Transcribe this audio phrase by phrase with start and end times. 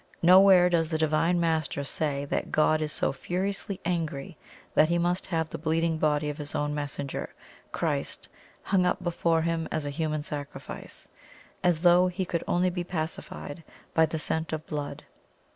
[0.23, 4.35] Nowhere does the Divine Master say that God is so furiously angry
[4.73, 7.35] that he must have the bleeding body of his own messenger,
[7.71, 8.27] Christ,
[8.63, 11.07] hung up before Him as a human sacrifice,
[11.63, 15.03] as though He could only be pacified by the scent of blood!